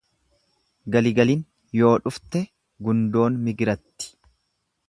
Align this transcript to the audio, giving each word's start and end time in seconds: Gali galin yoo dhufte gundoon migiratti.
Gali 0.95 1.11
galin 1.19 1.43
yoo 1.81 1.93
dhufte 2.07 2.43
gundoon 2.89 3.41
migiratti. 3.51 4.13